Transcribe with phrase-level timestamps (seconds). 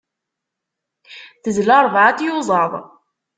[1.43, 2.71] Tezla ṛebɛa n tyuẓaḍ.